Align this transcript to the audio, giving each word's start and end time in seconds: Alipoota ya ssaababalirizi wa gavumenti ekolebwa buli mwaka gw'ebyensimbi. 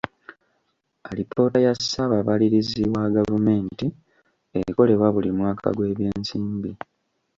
Alipoota 1.09 1.59
ya 1.65 1.71
ssaababalirizi 1.75 2.83
wa 2.93 3.03
gavumenti 3.15 3.87
ekolebwa 4.59 5.07
buli 5.13 5.31
mwaka 5.37 5.67
gw'ebyensimbi. 5.77 6.71